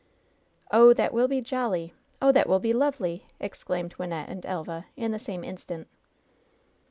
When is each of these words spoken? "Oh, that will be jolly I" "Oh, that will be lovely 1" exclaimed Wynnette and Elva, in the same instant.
"Oh, 0.71 0.93
that 0.95 1.13
will 1.13 1.27
be 1.27 1.41
jolly 1.41 1.93
I" 2.19 2.25
"Oh, 2.27 2.31
that 2.31 2.49
will 2.49 2.57
be 2.57 2.73
lovely 2.73 3.27
1" 3.37 3.45
exclaimed 3.45 3.97
Wynnette 3.99 4.29
and 4.29 4.43
Elva, 4.47 4.87
in 4.97 5.11
the 5.11 5.19
same 5.19 5.43
instant. 5.43 5.87